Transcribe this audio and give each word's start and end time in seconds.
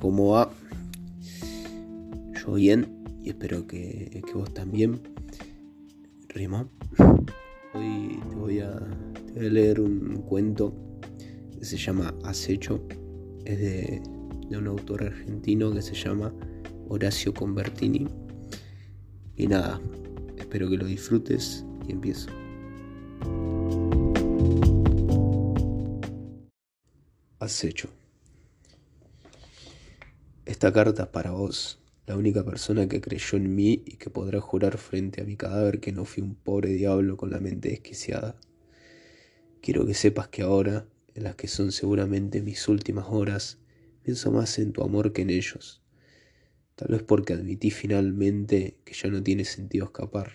¿cómo 0.00 0.30
va? 0.30 0.50
Yo 2.34 2.54
bien 2.54 3.04
y 3.22 3.30
espero 3.30 3.66
que, 3.66 4.22
vos 4.34 4.52
también. 4.54 5.00
Rima. 6.28 6.68
Hoy 7.74 8.20
te 8.28 8.36
voy, 8.36 8.60
a, 8.60 8.80
leer 9.34 9.80
un 9.80 10.22
cuento 10.28 10.74
que 11.58 11.64
se 11.64 11.76
llama 11.76 12.14
Acecho. 12.24 12.86
Es 13.44 13.58
de, 13.58 14.02
de 14.48 14.56
un 14.56 14.66
autor 14.66 15.04
argentino 15.04 15.72
que 15.72 15.82
se 15.82 15.94
llama 15.94 16.32
Horacio 16.88 17.34
Convertini. 17.34 18.06
Y 19.36 19.46
nada, 19.46 19.80
espero 20.36 20.68
que 20.68 20.76
lo 20.76 20.86
disfrutes 20.86 21.64
y 21.86 21.92
empiezo. 21.92 22.30
Acecho. 27.40 27.97
Esta 30.48 30.72
carta 30.72 31.02
es 31.02 31.08
para 31.10 31.32
vos, 31.32 31.78
la 32.06 32.16
única 32.16 32.42
persona 32.42 32.88
que 32.88 33.02
creyó 33.02 33.36
en 33.36 33.54
mí 33.54 33.82
y 33.84 33.96
que 33.96 34.08
podrá 34.08 34.40
jurar 34.40 34.78
frente 34.78 35.20
a 35.20 35.24
mi 35.26 35.36
cadáver 35.36 35.78
que 35.78 35.92
no 35.92 36.06
fui 36.06 36.22
un 36.22 36.34
pobre 36.34 36.70
diablo 36.70 37.18
con 37.18 37.30
la 37.30 37.38
mente 37.38 37.68
desquiciada. 37.68 38.34
Quiero 39.60 39.84
que 39.84 39.92
sepas 39.92 40.28
que 40.28 40.40
ahora, 40.40 40.86
en 41.14 41.24
las 41.24 41.34
que 41.34 41.48
son 41.48 41.70
seguramente 41.70 42.40
mis 42.40 42.66
últimas 42.66 43.08
horas, 43.10 43.58
pienso 44.02 44.32
más 44.32 44.58
en 44.58 44.72
tu 44.72 44.82
amor 44.82 45.12
que 45.12 45.20
en 45.20 45.28
ellos. 45.28 45.82
Tal 46.76 46.88
vez 46.92 47.02
porque 47.02 47.34
admití 47.34 47.70
finalmente 47.70 48.78
que 48.86 48.94
ya 48.94 49.10
no 49.10 49.22
tiene 49.22 49.44
sentido 49.44 49.84
escapar. 49.84 50.32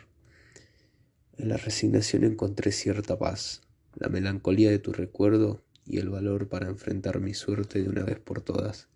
En 1.40 1.50
la 1.50 1.58
resignación 1.58 2.24
encontré 2.24 2.72
cierta 2.72 3.18
paz, 3.18 3.64
la 3.96 4.10
melancolía 4.10 4.70
de 4.70 4.78
tu 4.78 4.94
recuerdo 4.94 5.64
y 5.88 5.98
el 5.98 6.10
valor 6.10 6.50
para 6.50 6.70
enfrentar 6.70 7.20
mi 7.20 7.34
suerte 7.34 7.82
de 7.82 7.90
una 7.90 8.04
vez 8.04 8.20
por 8.20 8.42
todas. 8.42 8.93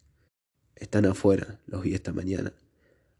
Están 0.79 1.07
afuera, 1.07 1.59
los 1.65 1.81
vi 1.81 1.95
esta 1.95 2.13
mañana. 2.13 2.53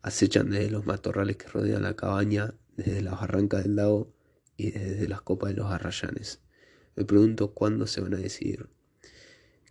Acechan 0.04 0.52
desde 0.52 0.70
los 0.70 0.86
matorrales 0.86 1.38
que 1.38 1.48
rodean 1.48 1.82
la 1.82 1.96
cabaña, 1.96 2.54
desde 2.76 3.02
las 3.02 3.20
barrancas 3.20 3.64
del 3.64 3.78
lago 3.78 4.14
y 4.58 4.70
desde 4.70 5.08
las 5.08 5.22
copas 5.22 5.50
de 5.50 5.58
los 5.58 5.72
arrayanes. 5.72 6.40
Me 6.96 7.04
pregunto 7.04 7.56
cuándo 7.56 7.88
se 7.88 8.02
van 8.02 8.14
a 8.14 8.18
decidir. 8.18 8.70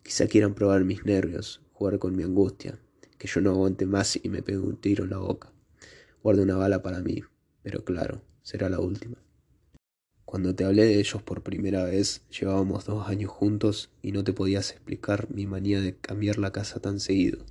Quizá 0.03 0.27
quieran 0.27 0.55
probar 0.55 0.84
mis 0.84 1.05
nervios, 1.05 1.62
jugar 1.73 2.01
con 2.01 2.17
mi 2.17 2.25
angustia, 2.25 2.77
que 3.19 3.29
yo 3.29 3.41
no 3.41 3.51
aguante 3.51 3.87
más 3.87 4.19
y 4.20 4.29
me 4.31 4.42
pegue 4.42 4.59
un 4.59 4.81
tiro 4.81 5.05
en 5.05 5.11
la 5.11 5.19
boca. 5.19 5.53
Guardo 6.25 6.42
una 6.42 6.57
bala 6.57 6.83
para 6.83 7.01
mí, 7.01 7.23
pero 7.62 7.84
claro, 7.84 8.20
será 8.42 8.69
la 8.69 8.81
última. 8.81 9.17
Cuando 10.25 10.57
te 10.57 10.64
hablé 10.64 10.87
de 10.87 10.98
ellos 10.98 11.23
por 11.23 11.45
primera 11.45 11.84
vez, 11.84 12.23
llevábamos 12.31 12.84
dos 12.84 13.07
años 13.07 13.31
juntos 13.31 13.91
y 14.03 14.11
no 14.11 14.25
te 14.25 14.33
podías 14.33 14.73
explicar 14.73 15.29
mi 15.33 15.47
manía 15.47 15.81
de 15.81 15.97
cambiar 15.97 16.39
la 16.39 16.51
casa 16.51 16.81
tan 16.81 16.98
seguido. 16.98 17.47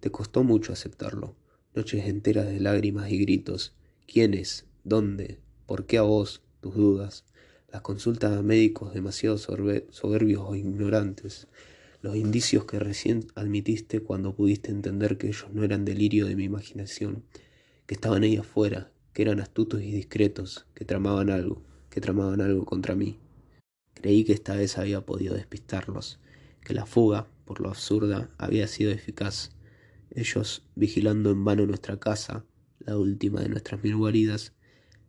Te 0.00 0.10
costó 0.10 0.44
mucho 0.44 0.72
aceptarlo. 0.72 1.36
Noches 1.74 2.06
enteras 2.06 2.46
de 2.46 2.58
lágrimas 2.58 3.10
y 3.12 3.18
gritos. 3.18 3.74
¿Quiénes? 4.06 4.64
¿Dónde? 4.82 5.40
¿Por 5.66 5.84
qué 5.84 5.98
a 5.98 6.02
vos? 6.02 6.40
Tus 6.62 6.74
dudas. 6.74 7.24
Las 7.70 7.82
consultas 7.82 8.32
a 8.32 8.42
médicos 8.42 8.94
demasiado 8.94 9.36
soberbios 9.36 10.42
o 10.46 10.56
ignorantes. 10.56 11.48
Los 12.00 12.16
indicios 12.16 12.64
que 12.64 12.78
recién 12.78 13.26
admitiste 13.34 14.00
cuando 14.00 14.34
pudiste 14.34 14.70
entender 14.70 15.18
que 15.18 15.26
ellos 15.26 15.48
no 15.52 15.64
eran 15.64 15.84
delirio 15.84 16.26
de 16.26 16.34
mi 16.34 16.44
imaginación, 16.44 17.22
que 17.86 17.94
estaban 17.94 18.22
ahí 18.22 18.36
afuera, 18.38 18.90
que 19.12 19.20
eran 19.20 19.38
astutos 19.38 19.82
y 19.82 19.92
discretos, 19.92 20.64
que 20.74 20.86
tramaban 20.86 21.28
algo, 21.28 21.62
que 21.90 22.00
tramaban 22.00 22.40
algo 22.40 22.64
contra 22.64 22.94
mí. 22.94 23.18
Creí 23.92 24.24
que 24.24 24.32
esta 24.32 24.56
vez 24.56 24.78
había 24.78 25.04
podido 25.04 25.34
despistarlos, 25.34 26.20
que 26.64 26.72
la 26.72 26.86
fuga, 26.86 27.28
por 27.44 27.60
lo 27.60 27.68
absurda, 27.68 28.30
había 28.38 28.66
sido 28.66 28.90
eficaz 28.92 29.50
ellos 30.10 30.66
vigilando 30.74 31.30
en 31.30 31.44
vano 31.44 31.66
nuestra 31.66 31.98
casa, 31.98 32.44
la 32.78 32.96
última 32.96 33.40
de 33.40 33.48
nuestras 33.48 33.82
mil 33.82 33.96
guaridas, 33.96 34.54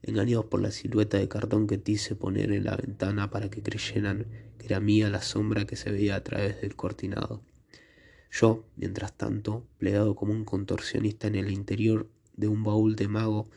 engañados 0.04 0.46
por 0.46 0.62
la 0.62 0.72
silueta 0.72 1.18
de 1.18 1.28
cartón 1.28 1.68
que 1.68 1.82
quise 1.82 2.16
poner 2.16 2.52
en 2.52 2.66
la 2.66 2.76
ventana 2.76 3.30
para 3.30 3.50
que 3.50 3.62
creyeran 3.62 4.28
que 4.58 4.66
era 4.66 4.80
mía 4.80 5.10
la 5.10 5.22
sombra 5.22 5.66
que 5.66 5.76
se 5.76 5.92
veía 5.92 6.16
a 6.16 6.24
través 6.24 6.62
del 6.62 6.76
cortinado. 6.76 7.42
Yo, 8.32 8.66
mientras 8.78 9.18
tanto, 9.18 9.68
plegado 9.78 10.16
como 10.16 10.34
un 10.34 10.46
contorsionista 10.46 11.28
en 11.28 11.36
el 11.36 11.52
interior 11.52 12.10
de 12.36 12.48
un 12.48 12.64
baúl 12.64 12.96
de 12.96 13.08
mago 13.08 13.50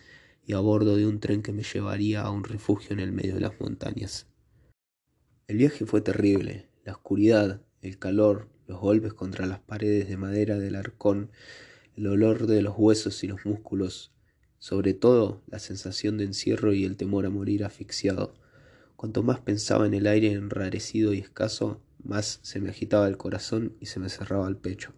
y 0.46 0.52
a 0.52 0.58
bordo 0.58 0.96
de 0.96 1.06
un 1.06 1.20
tren 1.20 1.42
que 1.42 1.52
me 1.52 1.62
llevaría 1.62 2.22
a 2.22 2.30
un 2.30 2.44
refugio 2.44 2.92
en 2.92 3.00
el 3.00 3.12
medio 3.12 3.34
de 3.34 3.40
las 3.40 3.58
montañas. 3.60 4.26
El 5.46 5.58
viaje 5.58 5.86
fue 5.86 6.00
terrible, 6.00 6.68
la 6.84 6.92
oscuridad, 6.92 7.62
el 7.82 7.98
calor, 7.98 8.48
los 8.66 8.80
golpes 8.80 9.14
contra 9.14 9.46
las 9.46 9.60
paredes 9.60 10.08
de 10.08 10.16
madera 10.16 10.58
del 10.58 10.76
arcón, 10.76 11.30
el 11.96 12.06
olor 12.06 12.46
de 12.46 12.62
los 12.62 12.74
huesos 12.76 13.22
y 13.24 13.28
los 13.28 13.44
músculos, 13.44 14.12
sobre 14.58 14.94
todo 14.94 15.42
la 15.46 15.58
sensación 15.58 16.18
de 16.18 16.24
encierro 16.24 16.72
y 16.72 16.84
el 16.84 16.96
temor 16.96 17.26
a 17.26 17.30
morir 17.30 17.64
asfixiado. 17.64 18.34
Cuanto 18.96 19.22
más 19.22 19.40
pensaba 19.40 19.86
en 19.86 19.94
el 19.94 20.06
aire 20.06 20.32
enrarecido 20.32 21.12
y 21.12 21.18
escaso, 21.18 21.80
más 22.02 22.40
se 22.42 22.60
me 22.60 22.70
agitaba 22.70 23.08
el 23.08 23.16
corazón 23.16 23.76
y 23.80 23.86
se 23.86 24.00
me 24.00 24.08
cerraba 24.08 24.48
el 24.48 24.56
pecho. 24.56 24.92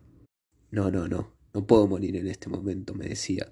No, 0.70 0.90
no, 0.90 1.08
no, 1.08 1.34
no 1.54 1.66
puedo 1.66 1.86
morir 1.86 2.16
en 2.16 2.28
este 2.28 2.48
momento, 2.48 2.94
me 2.94 3.06
decía, 3.06 3.48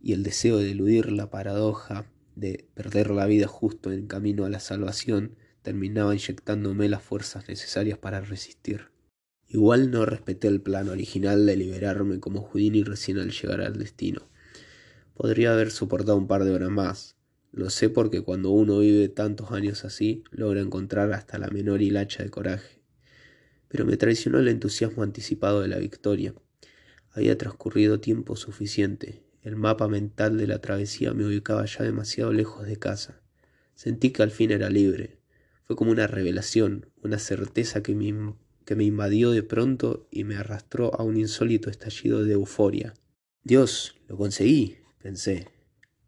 y 0.00 0.12
el 0.12 0.22
deseo 0.22 0.58
de 0.58 0.70
eludir 0.70 1.12
la 1.12 1.30
paradoja 1.30 2.06
de 2.36 2.68
perder 2.74 3.10
la 3.10 3.26
vida 3.26 3.46
justo 3.46 3.92
en 3.92 4.06
camino 4.06 4.44
a 4.44 4.50
la 4.50 4.60
salvación 4.60 5.36
terminaba 5.62 6.14
inyectándome 6.14 6.88
las 6.88 7.02
fuerzas 7.02 7.48
necesarias 7.48 7.98
para 7.98 8.20
resistir. 8.20 8.89
Igual 9.52 9.90
no 9.90 10.06
respeté 10.06 10.46
el 10.46 10.60
plan 10.60 10.88
original 10.88 11.44
de 11.44 11.56
liberarme 11.56 12.20
como 12.20 12.40
Houdini 12.40 12.84
recién 12.84 13.18
al 13.18 13.32
llegar 13.32 13.60
al 13.62 13.80
destino. 13.80 14.28
Podría 15.14 15.52
haber 15.52 15.72
soportado 15.72 16.16
un 16.16 16.28
par 16.28 16.44
de 16.44 16.52
horas 16.52 16.70
más. 16.70 17.16
Lo 17.50 17.68
sé 17.68 17.90
porque 17.90 18.22
cuando 18.22 18.50
uno 18.50 18.78
vive 18.78 19.08
tantos 19.08 19.50
años 19.50 19.84
así, 19.84 20.22
logra 20.30 20.60
encontrar 20.60 21.12
hasta 21.12 21.36
la 21.36 21.48
menor 21.48 21.82
hilacha 21.82 22.22
de 22.22 22.30
coraje. 22.30 22.80
Pero 23.66 23.84
me 23.84 23.96
traicionó 23.96 24.38
el 24.38 24.46
entusiasmo 24.46 25.02
anticipado 25.02 25.62
de 25.62 25.68
la 25.68 25.78
victoria. 25.78 26.32
Había 27.10 27.36
transcurrido 27.36 27.98
tiempo 27.98 28.36
suficiente. 28.36 29.24
El 29.42 29.56
mapa 29.56 29.88
mental 29.88 30.38
de 30.38 30.46
la 30.46 30.60
travesía 30.60 31.12
me 31.12 31.26
ubicaba 31.26 31.64
ya 31.64 31.82
demasiado 31.82 32.32
lejos 32.32 32.68
de 32.68 32.76
casa. 32.76 33.20
Sentí 33.74 34.10
que 34.10 34.22
al 34.22 34.30
fin 34.30 34.52
era 34.52 34.70
libre. 34.70 35.18
Fue 35.64 35.74
como 35.74 35.90
una 35.90 36.06
revelación, 36.06 36.86
una 37.02 37.18
certeza 37.18 37.82
que 37.82 37.96
me 37.96 38.06
que 38.64 38.76
me 38.76 38.84
invadió 38.84 39.30
de 39.30 39.42
pronto 39.42 40.06
y 40.10 40.24
me 40.24 40.36
arrastró 40.36 40.94
a 40.98 41.02
un 41.02 41.16
insólito 41.16 41.70
estallido 41.70 42.24
de 42.24 42.34
euforia. 42.34 42.94
Dios, 43.42 43.96
lo 44.08 44.16
conseguí, 44.16 44.78
pensé. 45.02 45.48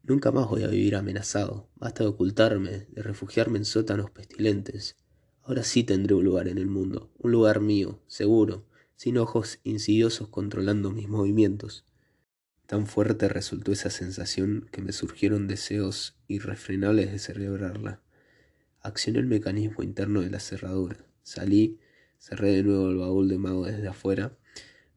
Nunca 0.03 0.33
más 0.33 0.49
voy 0.49 0.65
a 0.65 0.69
vivir 0.69 0.97
amenazado. 0.97 1.69
Basta 1.77 2.05
de 2.05 2.11
ocultarme, 2.11 2.87
de 2.91 3.03
refugiarme 3.03 3.59
en 3.59 3.65
sótanos 3.65 4.11
pestilentes. 4.11 4.97
Ahora 5.43 5.65
sí 5.65 5.85
tendré 5.85 6.15
un 6.15 6.25
lugar 6.25 6.49
en 6.49 6.59
el 6.59 6.67
mundo, 6.67 7.11
un 7.19 7.33
lugar 7.33 7.61
mío, 7.61 8.01
seguro, 8.07 8.65
sin 8.97 9.19
ojos 9.19 9.59
insidiosos 9.65 10.29
controlando 10.29 10.91
mis 10.91 11.09
movimientos. 11.09 11.85
Tan 12.67 12.87
fuerte 12.87 13.29
resultó 13.29 13.73
esa 13.73 13.91
sensación 13.91 14.69
que 14.71 14.83
me 14.83 14.93
surgieron 14.93 15.49
deseos 15.49 16.17
irrefrenables 16.29 17.11
de 17.11 17.19
celebrarla. 17.19 18.01
Accioné 18.81 19.19
el 19.19 19.27
mecanismo 19.27 19.83
interno 19.83 20.21
de 20.21 20.31
la 20.31 20.41
cerradura. 20.41 21.05
Salí 21.23 21.79
Cerré 22.23 22.53
de 22.53 22.63
nuevo 22.63 22.89
el 22.89 22.99
baúl 22.99 23.27
de 23.27 23.37
mago 23.37 23.67
desde 23.67 23.89
afuera, 23.89 24.39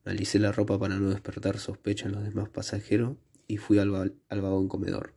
me 0.05 0.11
alicé 0.11 0.37
la 0.37 0.51
ropa 0.51 0.77
para 0.77 0.99
no 0.99 1.09
despertar 1.09 1.57
sospecha 1.57 2.05
en 2.05 2.11
los 2.11 2.23
demás 2.23 2.49
pasajeros 2.49 3.17
y 3.47 3.57
fui 3.57 3.79
al, 3.79 3.89
vagón 4.29 4.67
comedor. 4.67 5.15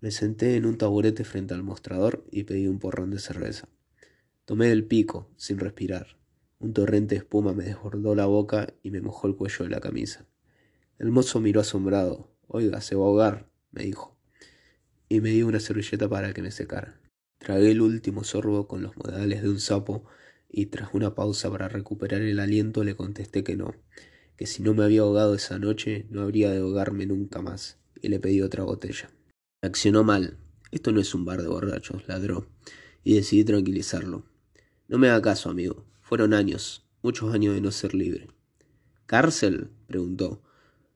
Me 0.00 0.10
senté 0.10 0.56
en 0.56 0.66
un 0.66 0.78
taburete 0.78 1.22
frente 1.22 1.54
al 1.54 1.62
mostrador 1.62 2.24
y 2.32 2.42
pedí 2.42 2.66
un 2.66 2.80
porrón 2.80 3.12
de 3.12 3.20
cerveza. 3.20 3.68
Tomé 4.44 4.72
el 4.72 4.84
pico, 4.84 5.30
sin 5.36 5.60
respirar. 5.60 6.18
Un 6.58 6.72
torrente 6.72 7.14
de 7.14 7.20
espuma 7.20 7.52
me 7.52 7.66
desbordó 7.66 8.16
la 8.16 8.26
boca 8.26 8.74
y 8.82 8.90
me 8.90 9.00
mojó 9.00 9.28
el 9.28 9.36
cuello 9.36 9.66
de 9.66 9.70
la 9.70 9.78
camisa. 9.78 10.26
El 10.98 11.12
mozo 11.12 11.38
miró 11.38 11.60
asombrado. 11.60 12.34
Oiga, 12.48 12.80
se 12.80 12.96
va 12.96 13.04
a 13.04 13.06
ahogar, 13.06 13.48
me 13.70 13.84
dijo. 13.84 14.18
Y 15.08 15.20
me 15.20 15.30
dio 15.30 15.46
una 15.46 15.60
servilleta 15.60 16.08
para 16.08 16.32
que 16.32 16.42
me 16.42 16.50
secara. 16.50 17.00
Tragué 17.38 17.70
el 17.70 17.80
último 17.80 18.24
sorbo 18.24 18.66
con 18.66 18.82
los 18.82 18.96
modales 18.96 19.40
de 19.42 19.50
un 19.50 19.60
sapo 19.60 20.04
y 20.52 20.66
tras 20.66 20.94
una 20.94 21.14
pausa 21.14 21.50
para 21.50 21.68
recuperar 21.68 22.22
el 22.22 22.40
aliento 22.40 22.84
le 22.84 22.96
contesté 22.96 23.44
que 23.44 23.56
no, 23.56 23.74
que 24.36 24.46
si 24.46 24.62
no 24.62 24.74
me 24.74 24.84
había 24.84 25.02
ahogado 25.02 25.34
esa 25.34 25.58
noche 25.58 26.06
no 26.10 26.22
habría 26.22 26.50
de 26.50 26.58
ahogarme 26.58 27.06
nunca 27.06 27.42
más, 27.42 27.78
y 28.00 28.08
le 28.08 28.18
pedí 28.20 28.42
otra 28.42 28.64
botella. 28.64 29.10
Accionó 29.62 30.04
mal. 30.04 30.38
Esto 30.70 30.92
no 30.92 31.00
es 31.00 31.14
un 31.14 31.24
bar 31.24 31.42
de 31.42 31.48
borrachos, 31.48 32.06
ladró, 32.08 32.46
y 33.04 33.14
decidí 33.14 33.44
tranquilizarlo. 33.44 34.24
No 34.88 34.98
me 34.98 35.08
haga 35.08 35.20
caso, 35.20 35.50
amigo. 35.50 35.84
Fueron 36.00 36.32
años, 36.32 36.86
muchos 37.02 37.34
años 37.34 37.54
de 37.54 37.60
no 37.60 37.70
ser 37.70 37.94
libre. 37.94 38.28
¿Cárcel? 39.06 39.70
preguntó. 39.86 40.42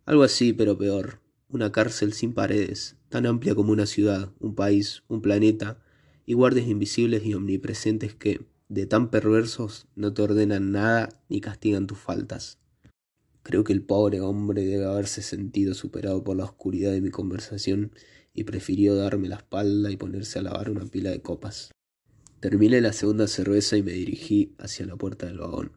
Algo 0.06 0.22
así, 0.22 0.52
pero 0.52 0.78
peor. 0.78 1.20
Una 1.48 1.72
cárcel 1.72 2.12
sin 2.12 2.32
paredes, 2.32 2.96
tan 3.08 3.26
amplia 3.26 3.54
como 3.54 3.72
una 3.72 3.86
ciudad, 3.86 4.32
un 4.40 4.54
país, 4.54 5.02
un 5.08 5.20
planeta, 5.20 5.82
y 6.26 6.34
guardias 6.34 6.68
invisibles 6.68 7.24
y 7.24 7.34
omnipresentes 7.34 8.14
que, 8.14 8.46
de 8.74 8.86
tan 8.86 9.08
perversos 9.08 9.86
no 9.94 10.12
te 10.12 10.22
ordenan 10.22 10.72
nada 10.72 11.08
ni 11.28 11.40
castigan 11.40 11.86
tus 11.86 11.98
faltas. 11.98 12.58
Creo 13.44 13.62
que 13.62 13.72
el 13.72 13.82
pobre 13.82 14.20
hombre 14.20 14.64
debe 14.64 14.84
haberse 14.84 15.22
sentido 15.22 15.74
superado 15.74 16.24
por 16.24 16.36
la 16.36 16.44
oscuridad 16.44 16.90
de 16.90 17.00
mi 17.00 17.10
conversación 17.10 17.92
y 18.34 18.42
prefirió 18.42 18.96
darme 18.96 19.28
la 19.28 19.36
espalda 19.36 19.92
y 19.92 19.96
ponerse 19.96 20.40
a 20.40 20.42
lavar 20.42 20.70
una 20.70 20.86
pila 20.86 21.10
de 21.10 21.22
copas. 21.22 21.70
Terminé 22.40 22.80
la 22.80 22.92
segunda 22.92 23.28
cerveza 23.28 23.76
y 23.76 23.84
me 23.84 23.92
dirigí 23.92 24.56
hacia 24.58 24.86
la 24.86 24.96
puerta 24.96 25.26
del 25.26 25.38
vagón. 25.38 25.72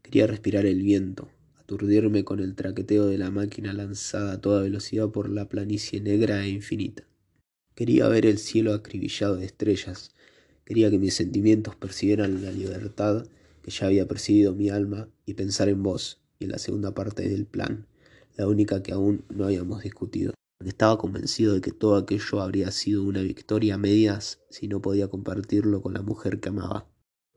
Quería 0.00 0.28
respirar 0.28 0.66
el 0.66 0.82
viento, 0.82 1.30
aturdirme 1.58 2.22
con 2.22 2.38
el 2.38 2.54
traqueteo 2.54 3.06
de 3.06 3.18
la 3.18 3.32
máquina 3.32 3.72
lanzada 3.72 4.34
a 4.34 4.40
toda 4.40 4.62
velocidad 4.62 5.10
por 5.10 5.28
la 5.28 5.48
planicie 5.48 6.00
negra 6.00 6.44
e 6.44 6.50
infinita. 6.50 7.08
Quería 7.74 8.06
ver 8.06 8.24
el 8.24 8.38
cielo 8.38 8.72
acribillado 8.72 9.36
de 9.36 9.46
estrellas, 9.46 10.14
quería 10.70 10.88
que 10.88 11.00
mis 11.00 11.14
sentimientos 11.14 11.74
percibieran 11.74 12.44
la 12.44 12.52
libertad 12.52 13.26
que 13.60 13.72
ya 13.72 13.86
había 13.86 14.06
percibido 14.06 14.54
mi 14.54 14.70
alma 14.70 15.08
y 15.26 15.34
pensar 15.34 15.68
en 15.68 15.82
vos, 15.82 16.20
y 16.38 16.44
en 16.44 16.52
la 16.52 16.58
segunda 16.58 16.94
parte 16.94 17.28
del 17.28 17.44
plan, 17.44 17.88
la 18.36 18.46
única 18.46 18.80
que 18.80 18.92
aún 18.92 19.24
no 19.30 19.46
habíamos 19.46 19.82
discutido. 19.82 20.32
Estaba 20.64 20.96
convencido 20.96 21.54
de 21.54 21.60
que 21.60 21.72
todo 21.72 21.96
aquello 21.96 22.40
habría 22.40 22.70
sido 22.70 23.02
una 23.02 23.20
victoria 23.20 23.74
a 23.74 23.78
medias 23.78 24.42
si 24.48 24.68
no 24.68 24.80
podía 24.80 25.08
compartirlo 25.08 25.82
con 25.82 25.92
la 25.92 26.02
mujer 26.02 26.38
que 26.38 26.50
amaba. 26.50 26.86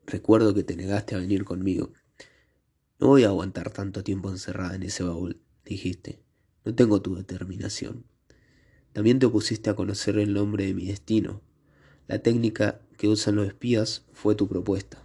Recuerdo 0.06 0.54
que 0.54 0.62
te 0.62 0.76
negaste 0.76 1.16
a 1.16 1.18
venir 1.18 1.44
conmigo. 1.44 1.92
No 3.00 3.08
voy 3.08 3.24
a 3.24 3.30
aguantar 3.30 3.72
tanto 3.72 4.04
tiempo 4.04 4.30
encerrada 4.30 4.76
en 4.76 4.84
ese 4.84 5.02
baúl, 5.02 5.40
dijiste. 5.64 6.20
No 6.64 6.72
tengo 6.72 7.02
tu 7.02 7.16
determinación. 7.16 8.04
También 8.92 9.18
te 9.18 9.26
opusiste 9.26 9.70
a 9.70 9.74
conocer 9.74 10.18
el 10.18 10.34
nombre 10.34 10.66
de 10.66 10.74
mi 10.74 10.86
destino. 10.86 11.42
La 12.06 12.20
técnica 12.20 12.82
que 12.94 13.08
usan 13.08 13.36
los 13.36 13.46
espías 13.46 14.04
fue 14.12 14.34
tu 14.34 14.48
propuesta. 14.48 14.98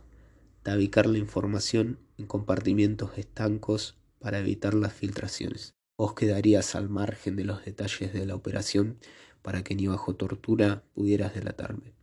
Tabicar 0.64 1.06
la 1.06 1.18
información 1.18 2.00
en 2.18 2.28
compartimientos 2.28 3.18
estancos 3.18 3.98
para 4.20 4.40
evitar 4.40 4.74
las 4.74 4.94
filtraciones. 4.94 5.74
Os 5.96 6.14
quedarías 6.14 6.76
al 6.76 6.90
margen 6.90 7.36
de 7.36 7.46
los 7.46 7.66
detalles 7.66 8.14
de 8.14 8.26
la 8.26 8.36
operación 8.36 8.98
para 9.42 9.64
que 9.64 9.76
ni 9.76 9.88
bajo 9.88 10.16
tortura 10.16 10.84
pudieras 10.94 11.34
delatarme. 11.34 11.94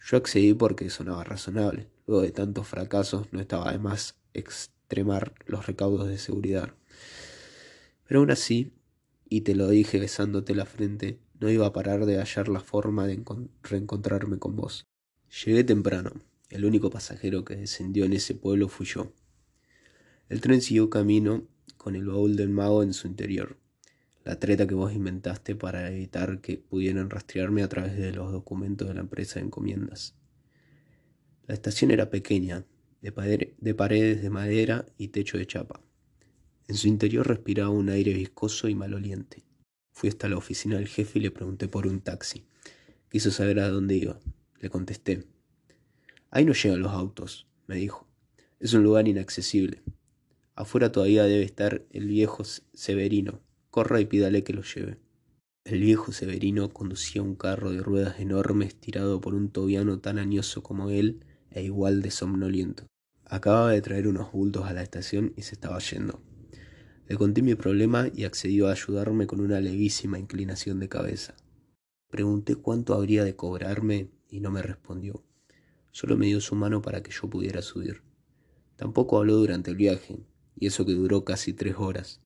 Yo 0.00 0.16
accedí 0.16 0.54
porque 0.54 0.90
sonaba 0.90 1.22
razonable. 1.24 1.88
Luego 2.06 2.22
de 2.22 2.32
tantos 2.32 2.66
fracasos 2.66 3.32
no 3.32 3.40
estaba 3.40 3.70
de 3.72 3.78
más 3.78 4.16
extremar 4.34 5.34
los 5.46 5.66
recaudos 5.66 6.08
de 6.08 6.18
seguridad. 6.18 6.74
Pero 8.06 8.20
aún 8.20 8.30
así, 8.30 8.72
y 9.28 9.42
te 9.42 9.54
lo 9.54 9.68
dije 9.68 10.00
besándote 10.00 10.54
la 10.54 10.66
frente, 10.66 11.18
no 11.38 11.50
iba 11.50 11.66
a 11.66 11.72
parar 11.72 12.06
de 12.06 12.18
hallar 12.18 12.48
la 12.48 12.60
forma 12.60 13.06
de 13.06 13.22
reencontrarme 13.62 14.38
con 14.38 14.56
vos. 14.56 14.86
Llegué 15.32 15.64
temprano. 15.64 16.12
El 16.50 16.66
único 16.66 16.90
pasajero 16.90 17.42
que 17.42 17.56
descendió 17.56 18.04
en 18.04 18.12
ese 18.12 18.34
pueblo 18.34 18.68
fui 18.68 18.84
yo. 18.84 19.14
El 20.28 20.42
tren 20.42 20.60
siguió 20.60 20.90
camino 20.90 21.48
con 21.78 21.96
el 21.96 22.04
baúl 22.04 22.36
del 22.36 22.50
mago 22.50 22.82
en 22.82 22.92
su 22.92 23.08
interior, 23.08 23.56
la 24.24 24.38
treta 24.38 24.66
que 24.66 24.74
vos 24.74 24.92
inventaste 24.92 25.56
para 25.56 25.90
evitar 25.90 26.42
que 26.42 26.58
pudieran 26.58 27.08
rastrearme 27.08 27.62
a 27.62 27.68
través 27.68 27.96
de 27.96 28.12
los 28.12 28.30
documentos 28.30 28.86
de 28.86 28.94
la 28.94 29.00
empresa 29.00 29.40
de 29.40 29.46
encomiendas. 29.46 30.14
La 31.46 31.54
estación 31.54 31.90
era 31.90 32.10
pequeña, 32.10 32.66
de, 33.00 33.54
de 33.58 33.74
paredes 33.74 34.20
de 34.20 34.28
madera 34.28 34.84
y 34.98 35.08
techo 35.08 35.38
de 35.38 35.46
chapa. 35.46 35.80
En 36.68 36.76
su 36.76 36.88
interior 36.88 37.26
respiraba 37.26 37.70
un 37.70 37.88
aire 37.88 38.12
viscoso 38.12 38.68
y 38.68 38.74
maloliente. 38.74 39.42
Fui 39.92 40.10
hasta 40.10 40.28
la 40.28 40.36
oficina 40.36 40.76
del 40.76 40.88
jefe 40.88 41.18
y 41.18 41.22
le 41.22 41.30
pregunté 41.30 41.68
por 41.68 41.86
un 41.86 42.02
taxi. 42.02 42.44
Quiso 43.10 43.30
saber 43.30 43.60
a 43.60 43.70
dónde 43.70 43.96
iba. 43.96 44.20
Le 44.62 44.70
contesté. 44.70 45.26
Ahí 46.30 46.44
no 46.44 46.52
llegan 46.52 46.80
los 46.80 46.92
autos, 46.92 47.48
me 47.66 47.74
dijo. 47.74 48.06
Es 48.60 48.72
un 48.74 48.84
lugar 48.84 49.08
inaccesible. 49.08 49.82
Afuera 50.54 50.92
todavía 50.92 51.24
debe 51.24 51.42
estar 51.42 51.84
el 51.90 52.06
viejo 52.06 52.44
Severino. 52.44 53.40
Corra 53.70 54.00
y 54.00 54.04
pídale 54.04 54.44
que 54.44 54.52
lo 54.52 54.62
lleve. 54.62 54.98
El 55.64 55.80
viejo 55.80 56.12
Severino 56.12 56.72
conducía 56.72 57.22
un 57.22 57.34
carro 57.34 57.72
de 57.72 57.82
ruedas 57.82 58.20
enormes 58.20 58.76
tirado 58.76 59.20
por 59.20 59.34
un 59.34 59.50
tobiano 59.50 59.98
tan 59.98 60.20
añoso 60.20 60.62
como 60.62 60.90
él 60.90 61.24
e 61.50 61.64
igual 61.64 62.00
de 62.00 62.12
somnoliento. 62.12 62.86
Acababa 63.24 63.72
de 63.72 63.82
traer 63.82 64.06
unos 64.06 64.30
bultos 64.30 64.66
a 64.66 64.72
la 64.72 64.84
estación 64.84 65.32
y 65.36 65.42
se 65.42 65.56
estaba 65.56 65.80
yendo. 65.80 66.22
Le 67.08 67.16
conté 67.16 67.42
mi 67.42 67.56
problema 67.56 68.06
y 68.14 68.24
accedió 68.24 68.68
a 68.68 68.72
ayudarme 68.72 69.26
con 69.26 69.40
una 69.40 69.60
levísima 69.60 70.20
inclinación 70.20 70.78
de 70.78 70.88
cabeza. 70.88 71.34
Pregunté 72.10 72.54
cuánto 72.54 72.94
habría 72.94 73.24
de 73.24 73.34
cobrarme 73.34 74.08
y 74.32 74.40
no 74.40 74.50
me 74.50 74.62
respondió. 74.62 75.22
Solo 75.92 76.16
me 76.16 76.26
dio 76.26 76.40
su 76.40 76.54
mano 76.56 76.80
para 76.80 77.02
que 77.02 77.12
yo 77.12 77.28
pudiera 77.28 77.60
subir. 77.60 78.02
Tampoco 78.76 79.18
habló 79.18 79.36
durante 79.36 79.70
el 79.70 79.76
viaje, 79.76 80.24
y 80.56 80.66
eso 80.66 80.86
que 80.86 80.94
duró 80.94 81.24
casi 81.24 81.52
tres 81.52 81.76
horas. 81.76 82.22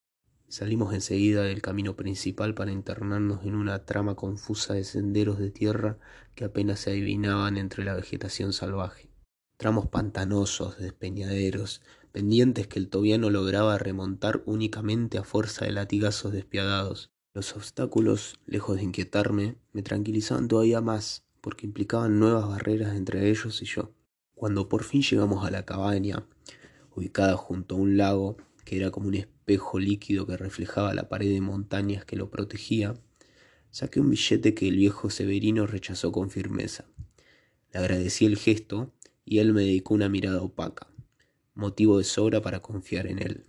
Salimos 0.48 0.94
enseguida 0.94 1.42
del 1.42 1.60
camino 1.60 1.96
principal 1.96 2.54
para 2.54 2.70
internarnos 2.70 3.44
en 3.44 3.56
una 3.56 3.84
trama 3.84 4.14
confusa 4.14 4.74
de 4.74 4.84
senderos 4.84 5.40
de 5.40 5.50
tierra 5.50 5.98
que 6.36 6.44
apenas 6.44 6.78
se 6.78 6.90
adivinaban 6.90 7.56
entre 7.56 7.84
la 7.84 7.94
vegetación 7.94 8.52
salvaje. 8.52 9.10
Tramos 9.56 9.88
pantanosos, 9.88 10.78
despeñaderos, 10.78 11.82
pendientes 12.12 12.68
que 12.68 12.78
el 12.78 12.88
tobiano 12.88 13.30
lograba 13.30 13.76
remontar 13.78 14.44
únicamente 14.46 15.18
a 15.18 15.24
fuerza 15.24 15.64
de 15.64 15.72
latigazos 15.72 16.32
despiadados. 16.32 17.10
Los 17.34 17.56
obstáculos, 17.56 18.38
lejos 18.46 18.76
de 18.76 18.84
inquietarme, 18.84 19.56
me 19.72 19.82
tranquilizaban 19.82 20.46
todavía 20.46 20.80
más, 20.80 21.25
porque 21.46 21.64
implicaban 21.64 22.18
nuevas 22.18 22.48
barreras 22.48 22.96
entre 22.96 23.30
ellos 23.30 23.62
y 23.62 23.66
yo. 23.66 23.92
Cuando 24.34 24.68
por 24.68 24.82
fin 24.82 25.02
llegamos 25.02 25.46
a 25.46 25.50
la 25.52 25.64
cabaña, 25.64 26.26
ubicada 26.92 27.36
junto 27.36 27.76
a 27.76 27.78
un 27.78 27.96
lago 27.96 28.36
que 28.64 28.76
era 28.78 28.90
como 28.90 29.06
un 29.06 29.14
espejo 29.14 29.78
líquido 29.78 30.26
que 30.26 30.36
reflejaba 30.36 30.92
la 30.92 31.08
pared 31.08 31.32
de 31.32 31.40
montañas 31.40 32.04
que 32.04 32.16
lo 32.16 32.30
protegía, 32.30 32.94
saqué 33.70 34.00
un 34.00 34.10
billete 34.10 34.54
que 34.54 34.66
el 34.66 34.74
viejo 34.74 35.08
Severino 35.08 35.68
rechazó 35.68 36.10
con 36.10 36.30
firmeza. 36.30 36.86
Le 37.72 37.78
agradecí 37.78 38.26
el 38.26 38.38
gesto 38.38 38.92
y 39.24 39.38
él 39.38 39.52
me 39.52 39.60
dedicó 39.60 39.94
una 39.94 40.08
mirada 40.08 40.42
opaca, 40.42 40.88
motivo 41.54 41.98
de 41.98 42.04
sobra 42.04 42.42
para 42.42 42.60
confiar 42.60 43.06
en 43.06 43.20
él. 43.20 43.44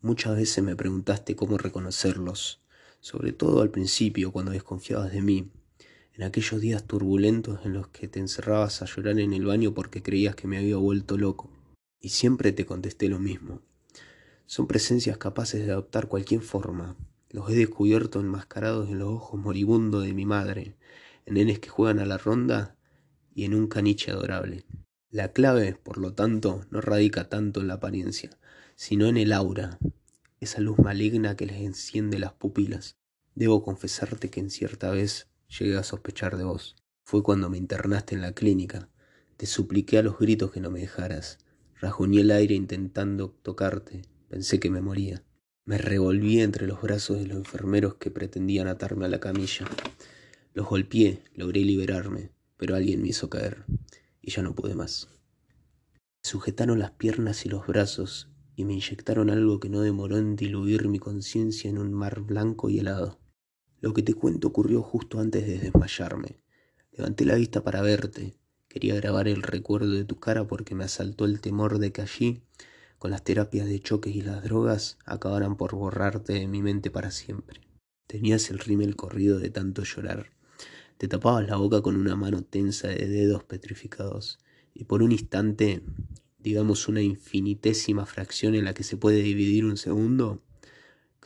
Muchas 0.00 0.34
veces 0.36 0.64
me 0.64 0.74
preguntaste 0.74 1.36
cómo 1.36 1.56
reconocerlos, 1.56 2.62
sobre 2.98 3.30
todo 3.30 3.62
al 3.62 3.70
principio 3.70 4.32
cuando 4.32 4.50
desconfiabas 4.50 5.12
de 5.12 5.22
mí, 5.22 5.52
en 6.16 6.22
aquellos 6.24 6.60
días 6.60 6.84
turbulentos 6.84 7.60
en 7.64 7.74
los 7.74 7.88
que 7.88 8.08
te 8.08 8.20
encerrabas 8.20 8.80
a 8.80 8.86
llorar 8.86 9.20
en 9.20 9.34
el 9.34 9.44
baño 9.44 9.74
porque 9.74 10.02
creías 10.02 10.34
que 10.34 10.48
me 10.48 10.56
había 10.56 10.76
vuelto 10.76 11.18
loco. 11.18 11.50
Y 12.00 12.08
siempre 12.08 12.52
te 12.52 12.64
contesté 12.64 13.08
lo 13.08 13.18
mismo. 13.18 13.60
Son 14.46 14.66
presencias 14.66 15.18
capaces 15.18 15.66
de 15.66 15.72
adoptar 15.72 16.08
cualquier 16.08 16.40
forma. 16.40 16.96
Los 17.28 17.50
he 17.50 17.54
descubierto 17.54 18.20
enmascarados 18.20 18.88
en 18.88 18.98
los 18.98 19.08
ojos 19.08 19.38
moribundos 19.38 20.04
de 20.04 20.14
mi 20.14 20.24
madre, 20.24 20.76
en 21.26 21.34
nenes 21.34 21.58
que 21.58 21.68
juegan 21.68 21.98
a 21.98 22.06
la 22.06 22.16
ronda 22.16 22.76
y 23.34 23.44
en 23.44 23.54
un 23.54 23.66
caniche 23.66 24.10
adorable. 24.10 24.64
La 25.10 25.32
clave, 25.32 25.74
por 25.74 25.98
lo 25.98 26.14
tanto, 26.14 26.64
no 26.70 26.80
radica 26.80 27.28
tanto 27.28 27.60
en 27.60 27.68
la 27.68 27.74
apariencia, 27.74 28.30
sino 28.74 29.06
en 29.06 29.18
el 29.18 29.32
aura, 29.32 29.78
esa 30.40 30.60
luz 30.60 30.78
maligna 30.78 31.36
que 31.36 31.46
les 31.46 31.60
enciende 31.60 32.18
las 32.18 32.32
pupilas. 32.32 32.96
Debo 33.34 33.62
confesarte 33.62 34.30
que 34.30 34.40
en 34.40 34.50
cierta 34.50 34.90
vez 34.90 35.28
llegué 35.48 35.76
a 35.76 35.82
sospechar 35.82 36.36
de 36.36 36.44
vos. 36.44 36.76
Fue 37.04 37.22
cuando 37.22 37.48
me 37.48 37.58
internaste 37.58 38.14
en 38.14 38.22
la 38.22 38.32
clínica. 38.32 38.88
Te 39.36 39.46
supliqué 39.46 39.98
a 39.98 40.02
los 40.02 40.18
gritos 40.18 40.50
que 40.50 40.60
no 40.60 40.70
me 40.70 40.80
dejaras. 40.80 41.38
Rajuñé 41.80 42.22
el 42.22 42.30
aire 42.30 42.54
intentando 42.54 43.30
tocarte. 43.42 44.02
Pensé 44.28 44.58
que 44.58 44.70
me 44.70 44.80
moría. 44.80 45.22
Me 45.64 45.78
revolví 45.78 46.40
entre 46.40 46.66
los 46.66 46.80
brazos 46.80 47.18
de 47.18 47.26
los 47.26 47.38
enfermeros 47.38 47.94
que 47.96 48.10
pretendían 48.10 48.68
atarme 48.68 49.04
a 49.04 49.08
la 49.08 49.20
camilla. 49.20 49.66
Los 50.54 50.68
golpeé, 50.68 51.22
logré 51.34 51.60
liberarme, 51.60 52.30
pero 52.56 52.76
alguien 52.76 53.02
me 53.02 53.08
hizo 53.08 53.28
caer 53.28 53.64
y 54.22 54.30
ya 54.30 54.42
no 54.42 54.54
pude 54.54 54.74
más. 54.74 55.08
Me 55.94 56.30
sujetaron 56.30 56.78
las 56.78 56.92
piernas 56.92 57.46
y 57.46 57.48
los 57.48 57.66
brazos 57.66 58.28
y 58.56 58.64
me 58.64 58.72
inyectaron 58.72 59.28
algo 59.28 59.60
que 59.60 59.68
no 59.68 59.80
demoró 59.80 60.16
en 60.16 60.34
diluir 60.34 60.88
mi 60.88 60.98
conciencia 60.98 61.68
en 61.68 61.78
un 61.78 61.92
mar 61.92 62.20
blanco 62.20 62.70
y 62.70 62.78
helado. 62.78 63.18
Lo 63.80 63.92
que 63.92 64.02
te 64.02 64.14
cuento 64.14 64.48
ocurrió 64.48 64.82
justo 64.82 65.20
antes 65.20 65.46
de 65.46 65.58
desmayarme. 65.58 66.40
Levanté 66.92 67.24
la 67.24 67.34
vista 67.34 67.62
para 67.62 67.82
verte, 67.82 68.34
Quería 68.76 68.94
grabar 68.96 69.26
el 69.26 69.42
recuerdo 69.42 69.92
de 69.92 70.04
tu 70.04 70.20
cara 70.20 70.46
porque 70.46 70.74
me 70.74 70.84
asaltó 70.84 71.24
el 71.24 71.40
temor 71.40 71.78
de 71.78 71.92
que 71.92 72.02
allí, 72.02 72.42
con 72.98 73.10
las 73.10 73.24
terapias 73.24 73.66
de 73.66 73.80
choques 73.80 74.14
y 74.14 74.20
las 74.20 74.42
drogas, 74.42 74.98
acabaran 75.06 75.56
por 75.56 75.74
borrarte 75.74 76.34
de 76.34 76.46
mi 76.46 76.60
mente 76.60 76.90
para 76.90 77.10
siempre. 77.10 77.62
Tenías 78.06 78.50
el 78.50 78.58
rímel 78.58 78.94
corrido 78.94 79.38
de 79.38 79.48
tanto 79.48 79.82
llorar. 79.82 80.26
Te 80.98 81.08
tapabas 81.08 81.48
la 81.48 81.56
boca 81.56 81.80
con 81.80 81.96
una 81.96 82.16
mano 82.16 82.42
tensa 82.42 82.88
de 82.88 83.08
dedos 83.08 83.44
petrificados, 83.44 84.40
y 84.74 84.84
por 84.84 85.02
un 85.02 85.12
instante, 85.12 85.82
digamos 86.38 86.86
una 86.86 87.00
infinitésima 87.00 88.04
fracción 88.04 88.54
en 88.54 88.66
la 88.66 88.74
que 88.74 88.84
se 88.84 88.98
puede 88.98 89.22
dividir 89.22 89.64
un 89.64 89.78
segundo, 89.78 90.42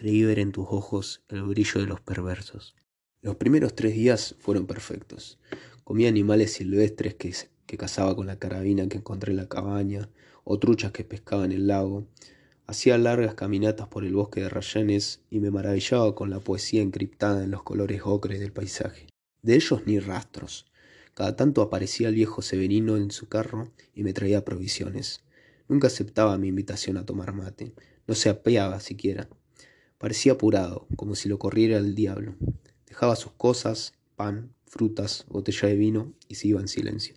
creí 0.00 0.24
ver 0.24 0.38
en 0.38 0.50
tus 0.50 0.64
ojos 0.70 1.20
el 1.28 1.42
brillo 1.42 1.78
de 1.78 1.86
los 1.86 2.00
perversos. 2.00 2.74
Los 3.20 3.36
primeros 3.36 3.74
tres 3.74 3.92
días 3.92 4.34
fueron 4.38 4.66
perfectos. 4.66 5.38
Comía 5.84 6.08
animales 6.08 6.54
silvestres 6.54 7.16
que, 7.16 7.34
que 7.66 7.76
cazaba 7.76 8.16
con 8.16 8.26
la 8.26 8.38
carabina 8.38 8.88
que 8.88 8.96
encontré 8.96 9.32
en 9.32 9.36
la 9.36 9.50
cabaña, 9.50 10.08
o 10.44 10.58
truchas 10.58 10.92
que 10.92 11.04
pescaba 11.04 11.44
en 11.44 11.52
el 11.52 11.66
lago. 11.66 12.06
Hacía 12.66 12.96
largas 12.96 13.34
caminatas 13.34 13.88
por 13.88 14.06
el 14.06 14.14
bosque 14.14 14.40
de 14.40 14.48
rayanes 14.48 15.20
y 15.28 15.40
me 15.40 15.50
maravillaba 15.50 16.14
con 16.14 16.30
la 16.30 16.40
poesía 16.40 16.80
encriptada 16.80 17.44
en 17.44 17.50
los 17.50 17.62
colores 17.62 18.00
ocres 18.02 18.40
del 18.40 18.52
paisaje. 18.52 19.06
De 19.42 19.54
ellos 19.54 19.82
ni 19.84 19.98
rastros. 19.98 20.64
Cada 21.12 21.36
tanto 21.36 21.60
aparecía 21.60 22.08
el 22.08 22.14
viejo 22.14 22.40
Severino 22.40 22.96
en 22.96 23.10
su 23.10 23.28
carro 23.28 23.70
y 23.94 24.02
me 24.02 24.14
traía 24.14 24.46
provisiones. 24.46 25.20
Nunca 25.68 25.88
aceptaba 25.88 26.38
mi 26.38 26.48
invitación 26.48 26.96
a 26.96 27.04
tomar 27.04 27.34
mate, 27.34 27.74
no 28.06 28.14
se 28.14 28.30
apeaba 28.30 28.80
siquiera. 28.80 29.28
Parecía 30.00 30.32
apurado, 30.32 30.86
como 30.96 31.14
si 31.14 31.28
lo 31.28 31.38
corriera 31.38 31.76
el 31.76 31.94
diablo. 31.94 32.34
Dejaba 32.86 33.16
sus 33.16 33.32
cosas, 33.32 33.92
pan, 34.16 34.54
frutas, 34.64 35.26
botella 35.28 35.68
de 35.68 35.74
vino 35.74 36.14
y 36.26 36.36
se 36.36 36.48
iba 36.48 36.58
en 36.58 36.68
silencio. 36.68 37.16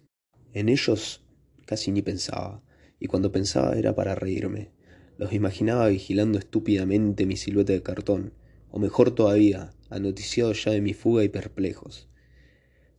En 0.51 0.67
ellos 0.67 1.23
casi 1.65 1.93
ni 1.93 2.01
pensaba, 2.01 2.61
y 2.99 3.07
cuando 3.07 3.31
pensaba 3.31 3.77
era 3.77 3.95
para 3.95 4.15
reírme. 4.15 4.71
Los 5.17 5.31
imaginaba 5.31 5.87
vigilando 5.87 6.37
estúpidamente 6.37 7.25
mi 7.25 7.37
silueta 7.37 7.71
de 7.71 7.81
cartón, 7.81 8.33
o 8.69 8.79
mejor 8.79 9.11
todavía, 9.11 9.71
anoticiados 9.89 10.65
ya 10.65 10.71
de 10.71 10.81
mi 10.81 10.93
fuga 10.93 11.23
y 11.23 11.29
perplejos. 11.29 12.09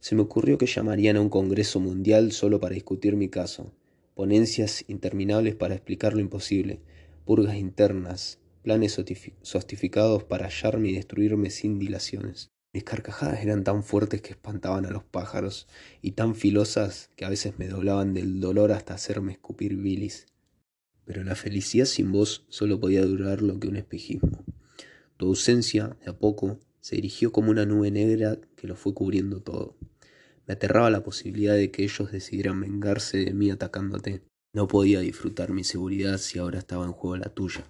Se 0.00 0.14
me 0.14 0.23
ocurrió 0.23 0.57
que 0.57 0.64
llamarían 0.64 1.19
a 1.19 1.21
un 1.21 1.29
congreso 1.29 1.79
mundial 1.79 2.33
solo 2.33 2.59
para 2.59 2.75
discutir 2.75 3.17
mi 3.17 3.29
caso, 3.29 3.75
ponencias 4.14 4.83
interminables 4.88 5.57
para 5.57 5.75
explicar 5.75 6.14
lo 6.14 6.21
imposible, 6.21 6.81
purgas 7.26 7.57
internas, 7.57 8.38
planes 8.64 8.99
sostificados 9.42 10.25
para 10.25 10.49
hallarme 10.49 10.88
y 10.88 10.94
destruirme 10.94 11.50
sin 11.50 11.78
dilaciones. 11.78 12.50
Mis 12.73 12.83
carcajadas 12.83 13.44
eran 13.44 13.62
tan 13.62 13.85
fuertes 13.85 14.23
que 14.23 14.33
espantaban 14.33 14.87
a 14.87 14.90
los 14.90 15.04
pájaros 15.04 15.68
y 16.02 16.12
tan 16.12 16.35
filosas 16.35 17.11
que 17.14 17.25
a 17.25 17.28
veces 17.28 17.59
me 17.61 17.68
doblaban 17.68 18.14
del 18.14 18.40
dolor 18.40 18.73
hasta 18.73 18.94
hacerme 18.94 19.30
escupir 19.30 19.76
bilis 19.76 20.26
pero 21.04 21.23
la 21.23 21.35
felicidad 21.35 21.85
sin 21.85 22.12
vos 22.12 22.44
solo 22.49 22.80
podía 22.80 23.04
durar 23.04 23.42
lo 23.42 23.61
que 23.61 23.68
un 23.68 23.76
espejismo. 23.76 24.44
Tu 25.16 25.26
ausencia, 25.26 25.97
de 26.04 26.11
a 26.11 26.18
poco, 26.18 26.59
se 26.80 26.97
erigió 26.97 27.33
como 27.33 27.50
una 27.50 27.66
nube 27.66 27.90
negra 27.90 28.38
que 28.56 28.66
lo 28.66 28.76
fue 28.76 28.94
cubriendo 28.94 29.40
todo. 29.40 29.76
Me 30.47 30.54
aterraba 30.54 30.90
la 30.90 31.02
posibilidad 31.02 31.54
de 31.54 31.71
que 31.71 31.85
ellos 31.85 32.11
decidieran 32.11 32.61
vengarse 32.61 33.18
de 33.18 33.33
mí 33.33 33.50
atacándote. 33.50 34.23
No 34.52 34.68
podía 34.68 35.00
disfrutar 35.00 35.52
mi 35.52 35.64
seguridad 35.64 36.18
si 36.18 36.38
ahora 36.38 36.59
estaba 36.59 36.85
en 36.85 36.92
juego 36.92 37.16
la 37.16 37.30
tuya. 37.30 37.66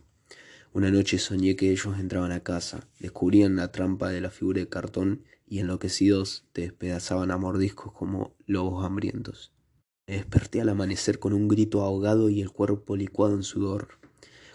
Una 0.75 0.91
noche 0.91 1.21
soñé 1.21 1.55
que 1.55 1.71
ellos 1.71 2.01
entraban 2.01 2.33
a 2.33 2.41
casa, 2.41 2.89
descubrían 2.99 3.55
la 3.55 3.71
trampa 3.71 4.09
de 4.09 4.21
la 4.21 4.31
figura 4.31 4.59
de 4.59 4.69
cartón 4.69 5.23
y 5.47 5.61
enloquecidos 5.61 6.47
te 6.53 6.63
despedazaban 6.63 7.31
a 7.31 7.37
mordiscos 7.37 7.93
como 7.93 8.35
lobos 8.45 8.85
hambrientos. 8.85 9.53
Me 10.09 10.17
desperté 10.17 10.61
al 10.61 10.69
amanecer 10.69 11.21
con 11.21 11.33
un 11.33 11.47
grito 11.47 11.83
ahogado 11.83 12.29
y 12.29 12.41
el 12.41 12.51
cuerpo 12.51 12.97
licuado 12.97 13.37
en 13.37 13.45
sudor. 13.45 14.01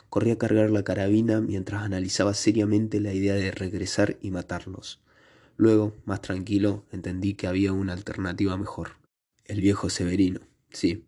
Corrí 0.10 0.32
a 0.32 0.38
cargar 0.38 0.72
la 0.72 0.84
carabina 0.84 1.40
mientras 1.40 1.84
analizaba 1.84 2.34
seriamente 2.34 3.00
la 3.00 3.14
idea 3.14 3.36
de 3.36 3.52
regresar 3.52 4.18
y 4.22 4.32
matarlos. 4.32 5.02
Luego, 5.56 5.96
más 6.04 6.22
tranquilo, 6.22 6.84
entendí 6.92 7.36
que 7.36 7.48
había 7.48 7.72
una 7.72 7.94
alternativa 7.94 8.58
mejor. 8.58 8.98
El 9.46 9.62
viejo 9.62 9.90
Severino. 9.90 10.42
Sí, 10.70 11.06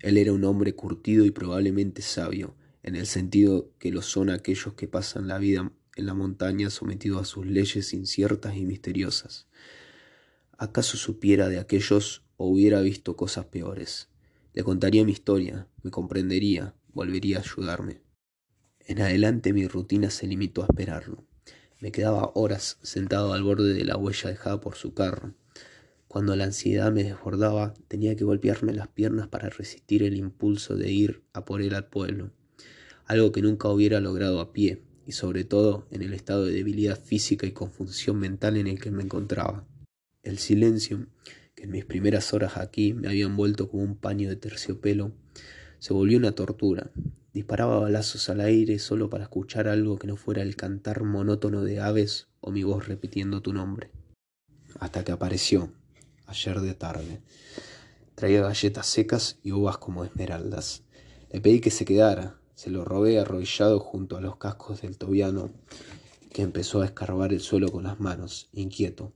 él 0.00 0.18
era 0.18 0.34
un 0.34 0.44
hombre 0.44 0.74
curtido 0.74 1.24
y 1.24 1.30
probablemente 1.30 2.02
sabio, 2.02 2.56
en 2.82 2.96
el 2.96 3.06
sentido 3.06 3.70
que 3.78 3.90
lo 3.90 4.02
son 4.02 4.30
aquellos 4.30 4.74
que 4.74 4.88
pasan 4.88 5.28
la 5.28 5.38
vida 5.38 5.72
en 5.96 6.06
la 6.06 6.14
montaña 6.14 6.70
sometidos 6.70 7.22
a 7.22 7.24
sus 7.24 7.46
leyes 7.46 7.92
inciertas 7.92 8.56
y 8.56 8.64
misteriosas. 8.64 9.46
¿Acaso 10.56 10.96
supiera 10.96 11.48
de 11.48 11.58
aquellos 11.58 12.22
o 12.40 12.46
hubiera 12.46 12.80
visto 12.80 13.16
cosas 13.16 13.44
peores. 13.44 14.08
Le 14.54 14.64
contaría 14.64 15.04
mi 15.04 15.12
historia, 15.12 15.68
me 15.82 15.90
comprendería, 15.90 16.74
volvería 16.94 17.36
a 17.36 17.42
ayudarme. 17.42 18.00
En 18.86 19.02
adelante 19.02 19.52
mi 19.52 19.68
rutina 19.68 20.08
se 20.08 20.26
limitó 20.26 20.62
a 20.62 20.66
esperarlo. 20.70 21.26
Me 21.80 21.92
quedaba 21.92 22.32
horas 22.34 22.78
sentado 22.80 23.34
al 23.34 23.42
borde 23.42 23.74
de 23.74 23.84
la 23.84 23.98
huella 23.98 24.30
dejada 24.30 24.58
por 24.62 24.74
su 24.74 24.94
carro. 24.94 25.34
Cuando 26.08 26.34
la 26.34 26.44
ansiedad 26.44 26.90
me 26.90 27.04
desbordaba, 27.04 27.74
tenía 27.88 28.16
que 28.16 28.24
golpearme 28.24 28.72
las 28.72 28.88
piernas 28.88 29.28
para 29.28 29.50
resistir 29.50 30.02
el 30.02 30.16
impulso 30.16 30.76
de 30.76 30.90
ir 30.90 31.22
a 31.34 31.44
por 31.44 31.60
él 31.60 31.74
al 31.74 31.90
pueblo, 31.90 32.32
algo 33.10 33.32
que 33.32 33.42
nunca 33.42 33.68
hubiera 33.68 33.98
logrado 33.98 34.40
a 34.40 34.52
pie, 34.52 34.84
y 35.04 35.12
sobre 35.12 35.42
todo 35.42 35.88
en 35.90 36.02
el 36.02 36.12
estado 36.12 36.44
de 36.44 36.52
debilidad 36.52 36.96
física 36.96 37.44
y 37.44 37.50
confusión 37.50 38.20
mental 38.20 38.56
en 38.56 38.68
el 38.68 38.80
que 38.80 38.92
me 38.92 39.02
encontraba. 39.02 39.66
El 40.22 40.38
silencio 40.38 41.08
en 41.56 41.72
mis 41.72 41.84
primeras 41.84 42.32
horas 42.32 42.56
aquí 42.56 42.94
me 42.94 43.08
habían 43.08 43.36
vuelto 43.36 43.68
como 43.68 43.82
un 43.82 43.96
paño 43.96 44.28
de 44.28 44.36
terciopelo, 44.36 45.12
se 45.80 45.92
volvió 45.92 46.18
una 46.18 46.32
tortura. 46.32 46.92
Disparaba 47.32 47.80
balazos 47.80 48.28
al 48.28 48.40
aire 48.42 48.78
solo 48.78 49.10
para 49.10 49.24
escuchar 49.24 49.66
algo 49.66 49.98
que 49.98 50.06
no 50.06 50.16
fuera 50.16 50.42
el 50.42 50.54
cantar 50.54 51.02
monótono 51.02 51.64
de 51.64 51.80
aves 51.80 52.28
o 52.40 52.52
mi 52.52 52.62
voz 52.62 52.86
repitiendo 52.86 53.42
tu 53.42 53.52
nombre. 53.52 53.90
Hasta 54.78 55.02
que 55.02 55.10
apareció, 55.10 55.72
ayer 56.26 56.60
de 56.60 56.74
tarde. 56.74 57.20
Traía 58.14 58.42
galletas 58.42 58.86
secas 58.86 59.40
y 59.42 59.50
uvas 59.50 59.78
como 59.78 60.04
esmeraldas. 60.04 60.84
Le 61.32 61.40
pedí 61.40 61.60
que 61.60 61.72
se 61.72 61.84
quedara, 61.84 62.39
se 62.60 62.68
lo 62.68 62.84
robé 62.84 63.18
arrodillado 63.18 63.80
junto 63.80 64.18
a 64.18 64.20
los 64.20 64.36
cascos 64.36 64.82
del 64.82 64.98
tobiano, 64.98 65.50
que 66.30 66.42
empezó 66.42 66.82
a 66.82 66.84
escarbar 66.84 67.32
el 67.32 67.40
suelo 67.40 67.72
con 67.72 67.84
las 67.84 68.00
manos, 68.00 68.50
inquieto. 68.52 69.14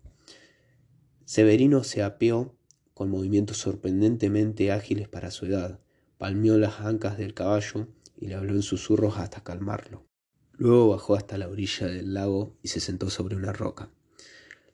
Severino 1.27 1.85
se 1.85 2.03
apeó 2.03 2.55
con 2.95 3.11
movimientos 3.11 3.59
sorprendentemente 3.59 4.73
ágiles 4.73 5.09
para 5.09 5.31
su 5.31 5.45
edad, 5.45 5.79
palmeó 6.17 6.57
las 6.57 6.81
ancas 6.81 7.19
del 7.19 7.35
caballo 7.35 7.87
y 8.17 8.29
le 8.29 8.35
habló 8.35 8.55
en 8.55 8.63
susurros 8.63 9.19
hasta 9.19 9.45
calmarlo. 9.45 10.07
Luego 10.53 10.89
bajó 10.89 11.15
hasta 11.15 11.37
la 11.37 11.51
orilla 11.51 11.87
del 11.87 12.15
lago 12.15 12.57
y 12.63 12.69
se 12.69 12.81
sentó 12.81 13.11
sobre 13.11 13.37
una 13.37 13.53
roca. 13.53 13.91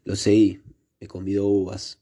Lo 0.04 0.14
seguí, 0.14 0.62
me 1.00 1.08
convidó 1.08 1.48
uvas. 1.48 1.98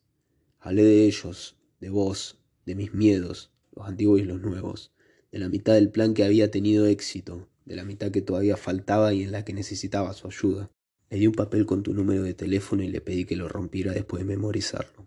Hablé 0.61 0.83
de 0.83 1.07
ellos, 1.07 1.57
de 1.81 1.89
vos, 1.89 2.37
de 2.67 2.75
mis 2.75 2.93
miedos, 2.93 3.53
los 3.75 3.89
antiguos 3.89 4.21
y 4.21 4.25
los 4.25 4.43
nuevos, 4.43 4.93
de 5.31 5.39
la 5.39 5.49
mitad 5.49 5.75
del 5.75 5.91
plan 5.91 6.15
que 6.15 6.25
había 6.25 6.51
tenido 6.51 6.87
éxito, 6.87 7.49
de 7.65 7.77
la 7.77 7.85
mitad 7.85 8.11
que 8.11 8.23
todavía 8.23 8.57
faltaba 8.57 9.13
y 9.13 9.23
en 9.23 9.33
la 9.33 9.45
que 9.45 9.53
necesitaba 9.53 10.13
su 10.15 10.27
ayuda. 10.27 10.71
Le 11.11 11.19
di 11.19 11.27
un 11.27 11.35
papel 11.35 11.67
con 11.67 11.83
tu 11.83 11.95
número 11.95 12.23
de 12.23 12.35
teléfono 12.35 12.83
y 12.83 12.89
le 12.89 13.01
pedí 13.01 13.25
que 13.25 13.37
lo 13.37 13.49
rompiera 13.49 13.93
después 13.93 14.21
de 14.21 14.27
memorizarlo. 14.27 15.07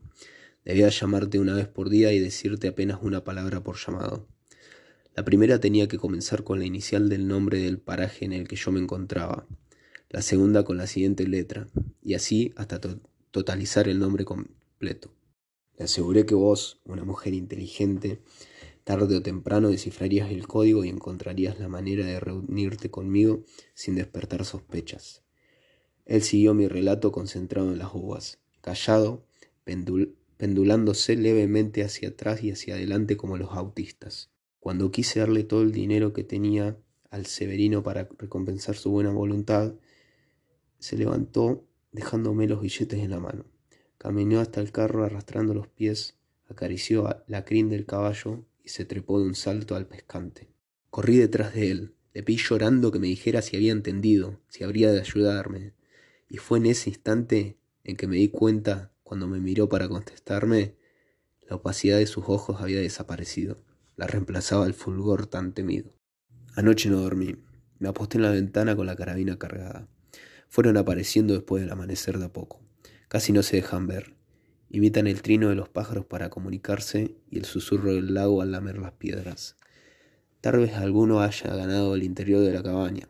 Debía 0.64 0.90
llamarte 0.90 1.40
una 1.40 1.56
vez 1.56 1.68
por 1.68 1.90
día 1.90 2.14
y 2.14 2.20
decirte 2.20 2.68
apenas 2.68 3.00
una 3.02 3.24
palabra 3.24 3.64
por 3.64 3.78
llamado. 3.78 4.28
La 5.16 5.26
primera 5.26 5.60
tenía 5.60 5.88
que 5.88 5.98
comenzar 5.98 6.44
con 6.44 6.60
la 6.60 6.66
inicial 6.66 7.10
del 7.10 7.28
nombre 7.28 7.60
del 7.60 7.80
paraje 7.80 8.26
en 8.26 8.34
el 8.34 8.48
que 8.48 8.56
yo 8.56 8.72
me 8.72 8.80
encontraba, 8.80 9.48
la 10.10 10.22
segunda 10.22 10.64
con 10.64 10.78
la 10.78 10.88
siguiente 10.88 11.28
letra, 11.28 11.68
y 12.02 12.14
así 12.14 12.54
hasta 12.56 12.80
totalizar 13.32 13.88
el 13.88 14.00
nombre 14.00 14.24
completo. 14.24 15.14
Le 15.78 15.86
aseguré 15.86 16.26
que 16.26 16.36
vos, 16.36 16.80
una 16.86 17.04
mujer 17.04 17.34
inteligente, 17.34 18.22
tarde 18.84 19.18
o 19.18 19.22
temprano 19.22 19.70
descifrarías 19.70 20.32
el 20.32 20.48
código 20.48 20.84
y 20.84 20.90
encontrarías 20.90 21.60
la 21.60 21.68
manera 21.68 22.06
de 22.06 22.20
reunirte 22.20 22.90
conmigo 22.90 23.44
sin 23.74 23.96
despertar 23.96 24.46
sospechas. 24.46 25.24
Él 26.06 26.22
siguió 26.24 26.54
mi 26.54 26.68
relato 26.68 27.12
concentrado 27.12 27.72
en 27.72 27.80
las 27.80 27.94
uvas, 27.94 28.40
callado, 28.62 29.26
pendulándose 30.38 31.16
levemente 31.16 31.84
hacia 31.84 32.10
atrás 32.10 32.44
y 32.44 32.52
hacia 32.52 32.76
adelante 32.76 33.18
como 33.18 33.38
los 33.38 33.52
autistas. 33.52 34.32
Cuando 34.60 34.92
quise 34.92 35.20
darle 35.20 35.44
todo 35.44 35.62
el 35.62 35.72
dinero 35.72 36.14
que 36.14 36.24
tenía 36.24 36.78
al 37.10 37.26
Severino 37.26 37.84
para 37.84 38.10
recompensar 38.18 38.76
su 38.76 38.92
buena 38.92 39.12
voluntad, 39.12 39.76
se 40.80 40.98
levantó 40.98 41.68
dejándome 41.92 42.48
los 42.48 42.62
billetes 42.62 43.00
en 43.00 43.12
la 43.12 43.20
mano. 43.20 43.46
Caminó 43.98 44.40
hasta 44.40 44.62
el 44.62 44.72
carro 44.72 45.04
arrastrando 45.04 45.54
los 45.54 45.68
pies, 45.68 46.18
acarició 46.50 47.24
la 47.28 47.46
crin 47.46 47.70
del 47.70 47.86
caballo 47.86 48.46
se 48.72 48.86
trepó 48.86 49.20
de 49.20 49.26
un 49.26 49.36
salto 49.36 49.76
al 49.76 49.88
pescante. 49.88 50.48
Corrí 50.90 51.18
detrás 51.18 51.54
de 51.54 51.72
él, 51.72 51.96
le 52.14 52.24
pedí 52.24 52.38
llorando 52.38 52.92
que 52.92 53.00
me 53.00 53.08
dijera 53.08 53.42
si 53.42 53.56
había 53.56 53.72
entendido, 53.72 54.42
si 54.48 54.64
habría 54.64 54.92
de 54.92 55.00
ayudarme. 55.00 55.74
Y 56.28 56.38
fue 56.38 56.58
en 56.58 56.66
ese 56.68 56.90
instante 56.90 57.58
en 57.84 57.96
que 57.96 58.08
me 58.08 58.18
di 58.18 58.30
cuenta, 58.30 58.92
cuando 59.04 59.28
me 59.28 59.40
miró 59.40 59.70
para 59.70 59.88
contestarme, 59.88 60.76
la 61.50 61.58
opacidad 61.58 61.98
de 61.98 62.08
sus 62.08 62.26
ojos 62.28 62.62
había 62.62 62.80
desaparecido, 62.80 63.64
la 63.98 64.08
reemplazaba 64.08 64.66
el 64.66 64.74
fulgor 64.74 65.28
tan 65.28 65.54
temido. 65.54 65.94
Anoche 66.56 66.90
no 66.90 67.02
dormí, 67.02 67.36
me 67.80 67.90
aposté 67.90 68.18
en 68.18 68.24
la 68.24 68.32
ventana 68.32 68.76
con 68.76 68.86
la 68.86 68.96
carabina 68.96 69.38
cargada. 69.38 69.88
Fueron 70.48 70.78
apareciendo 70.78 71.34
después 71.34 71.62
del 71.62 71.72
amanecer 71.72 72.20
de 72.20 72.26
a 72.26 72.34
poco. 72.34 72.62
Casi 73.08 73.34
no 73.34 73.44
se 73.44 73.58
dejan 73.58 73.88
ver. 73.88 74.16
Imitan 74.74 75.06
el 75.06 75.22
trino 75.22 75.50
de 75.50 75.56
los 75.56 75.68
pájaros 75.68 76.06
para 76.06 76.30
comunicarse 76.30 77.18
y 77.30 77.40
el 77.40 77.44
susurro 77.44 77.94
del 77.94 78.14
lago 78.14 78.42
al 78.42 78.54
lamer 78.54 78.78
las 78.78 78.94
piedras. 78.94 79.58
Tal 80.40 80.60
vez 80.60 80.76
alguno 80.76 81.20
haya 81.20 81.54
ganado 81.54 81.94
el 81.94 82.04
interior 82.04 82.40
de 82.40 82.54
la 82.54 82.64
cabaña. 82.64 83.10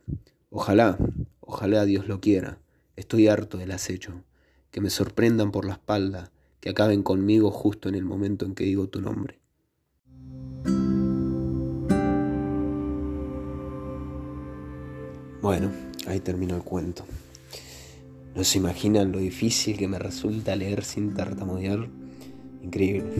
Ojalá, 0.50 0.98
ojalá 1.40 1.86
Dios 1.86 2.08
lo 2.08 2.20
quiera. 2.20 2.58
Estoy 2.96 3.28
harto 3.28 3.60
del 3.60 3.70
acecho, 3.70 4.24
que 4.72 4.82
me 4.82 4.90
sorprendan 4.90 5.52
por 5.52 5.66
la 5.66 5.74
espalda, 5.74 6.32
que 6.62 6.72
acaben 6.72 7.04
conmigo 7.04 7.52
justo 7.52 7.90
en 7.90 7.94
el 7.94 8.06
momento 8.06 8.48
en 8.48 8.56
que 8.56 8.64
digo 8.64 8.88
tu 8.88 9.00
nombre. 9.00 9.40
Bueno, 15.44 15.72
ahí 16.08 16.20
terminó 16.22 16.56
el 16.56 16.64
cuento. 16.64 17.06
No 18.36 18.44
se 18.44 18.60
imaginan 18.60 19.12
lo 19.12 19.20
difícil 19.20 19.78
que 19.78 19.88
me 19.88 20.00
resulta 20.00 20.56
leer 20.56 20.84
sin 20.84 21.14
tartamudear. 21.14 21.90
Increíble. 22.62 23.12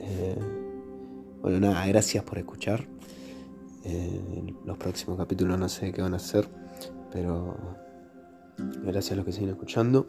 Eh, 0.00 0.38
bueno, 1.40 1.60
nada, 1.60 1.86
gracias 1.86 2.24
por 2.24 2.38
escuchar. 2.38 2.86
Eh, 3.84 4.54
los 4.64 4.76
próximos 4.76 5.16
capítulos 5.16 5.58
no 5.58 5.68
sé 5.68 5.92
qué 5.92 6.02
van 6.02 6.14
a 6.14 6.18
ser, 6.18 6.48
pero 7.12 7.56
gracias 8.84 9.12
a 9.12 9.16
los 9.16 9.24
que 9.24 9.32
siguen 9.32 9.50
escuchando. 9.50 10.08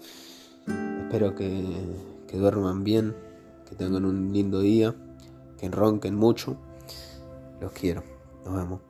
Espero 1.04 1.36
que, 1.36 1.63
que 2.28 2.38
duerman 2.38 2.84
bien, 2.84 3.16
que 3.70 3.75
tengan 3.75 4.06
un 4.06 4.34
lindo 4.34 4.60
día, 4.60 4.96
que 5.58 5.70
ronquen 5.70 6.16
mucho. 6.16 6.58
Los 7.62 7.72
quiero. 7.74 8.04
Nos 8.46 8.56
vemos. 8.56 8.88